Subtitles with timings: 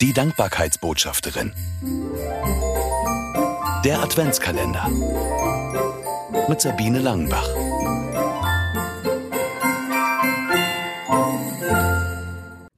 [0.00, 1.52] Die Dankbarkeitsbotschafterin.
[3.84, 4.88] Der Adventskalender.
[6.48, 7.46] Mit Sabine Langenbach.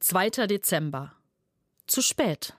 [0.01, 1.13] Zweiter Dezember.
[1.87, 2.55] Zu spät.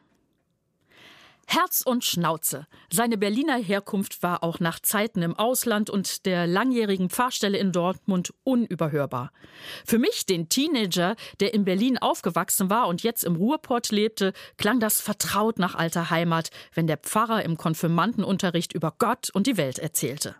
[1.48, 2.68] Herz und Schnauze.
[2.91, 8.34] Seine Berliner Herkunft war auch nach Zeiten im Ausland und der langjährigen Pfarrstelle in Dortmund
[8.44, 9.32] unüberhörbar.
[9.86, 14.80] Für mich, den Teenager, der in Berlin aufgewachsen war und jetzt im Ruhrport lebte, klang
[14.80, 19.80] das vertraut nach alter Heimat, wenn der Pfarrer im Konfirmandenunterricht über Gott und die Welt
[19.80, 20.35] erzählte.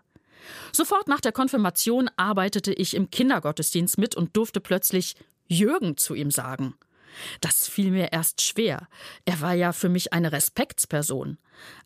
[0.72, 6.30] Sofort nach der Konfirmation arbeitete ich im Kindergottesdienst mit und durfte plötzlich Jürgen zu ihm
[6.30, 6.74] sagen.
[7.40, 8.88] Das fiel mir erst schwer.
[9.24, 11.38] Er war ja für mich eine Respektsperson.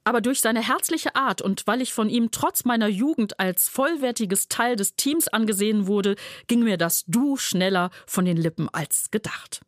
[0.05, 4.49] Aber durch seine herzliche Art und weil ich von ihm trotz meiner Jugend als vollwertiges
[4.49, 9.61] Teil des Teams angesehen wurde, ging mir das Du schneller von den Lippen als gedacht.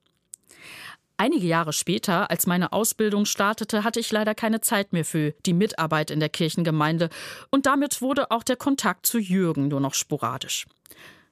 [1.20, 5.52] Einige Jahre später, als meine Ausbildung startete, hatte ich leider keine Zeit mehr für die
[5.52, 7.10] Mitarbeit in der Kirchengemeinde
[7.50, 10.64] und damit wurde auch der Kontakt zu Jürgen nur noch sporadisch.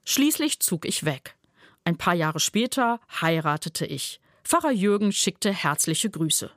[0.04, 1.37] Schließlich zog ich weg.
[1.88, 4.20] Ein paar Jahre später heiratete ich.
[4.44, 6.50] Pfarrer Jürgen schickte herzliche Grüße.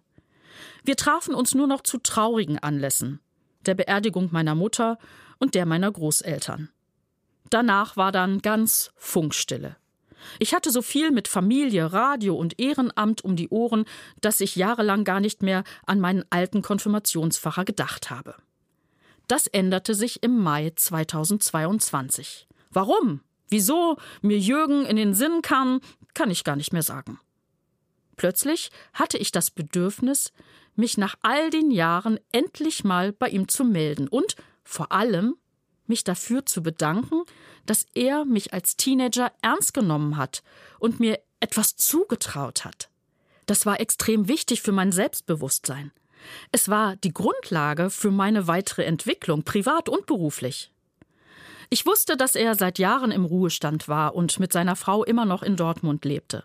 [0.84, 3.22] Wir trafen uns nur noch zu traurigen Anlässen,
[3.66, 4.98] der Beerdigung meiner Mutter
[5.40, 6.68] und der meiner Großeltern.
[7.50, 9.78] Danach war dann ganz Funkstille.
[10.38, 13.86] Ich hatte so viel mit Familie, Radio und Ehrenamt um die Ohren,
[14.20, 18.36] dass ich jahrelang gar nicht mehr an meinen alten Konfirmationspfarrer gedacht habe.
[19.28, 22.50] Das änderte sich im Mai 2022.
[22.70, 23.22] Warum?
[23.52, 25.82] Wieso mir Jürgen in den Sinn kam,
[26.14, 27.20] kann ich gar nicht mehr sagen.
[28.16, 30.32] Plötzlich hatte ich das Bedürfnis,
[30.76, 35.36] mich nach all den Jahren endlich mal bei ihm zu melden und vor allem
[35.86, 37.24] mich dafür zu bedanken,
[37.66, 40.44] dass er mich als Teenager ernst genommen hat
[40.80, 42.90] und mir etwas zugetraut hat.
[43.48, 45.92] Das war extrem wichtig für mein Selbstbewusstsein.
[46.54, 50.72] Es war die Grundlage für meine weitere Entwicklung, privat und beruflich.
[51.74, 55.42] Ich wusste, dass er seit Jahren im Ruhestand war und mit seiner Frau immer noch
[55.42, 56.44] in Dortmund lebte.